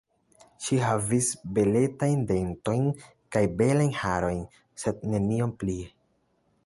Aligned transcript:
Ŝi 0.67 0.77
havis 0.83 1.27
beletajn 1.57 2.23
dentojn 2.31 2.89
kaj 3.37 3.45
belajn 3.61 3.93
harojn, 4.01 4.43
sed 4.85 5.05
nenion 5.13 5.55
plie. 5.65 5.89